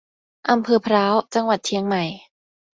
[0.49, 2.03] อำเภอพร้าว จังหวัดเชียงใหม่